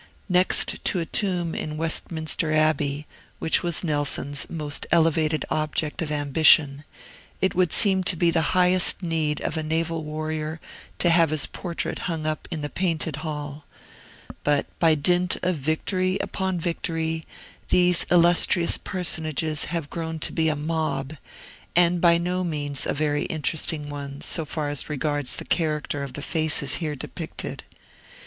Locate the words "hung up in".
12.09-12.61